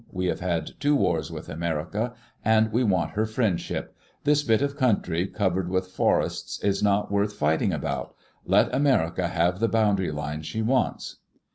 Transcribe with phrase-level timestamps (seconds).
[0.11, 3.95] We have had two wars with America, and we want her friendship.
[4.23, 8.15] This bit of country, covered with forests, is not worth fighting about.
[8.43, 11.17] Let America have the boundary line she wants."